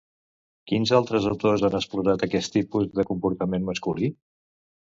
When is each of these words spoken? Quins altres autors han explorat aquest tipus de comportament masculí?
Quins 0.71 0.93
altres 0.99 1.27
autors 1.31 1.65
han 1.69 1.77
explorat 1.81 2.25
aquest 2.29 2.53
tipus 2.57 2.89
de 2.97 3.07
comportament 3.13 3.71
masculí? 3.71 4.13